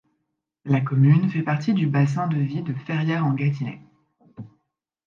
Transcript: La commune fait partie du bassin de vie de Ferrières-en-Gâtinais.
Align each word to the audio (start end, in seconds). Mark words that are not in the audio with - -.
La 0.65 0.81
commune 0.81 1.29
fait 1.29 1.43
partie 1.43 1.75
du 1.75 1.85
bassin 1.85 2.25
de 2.25 2.37
vie 2.39 2.63
de 2.63 2.73
Ferrières-en-Gâtinais. 2.73 3.83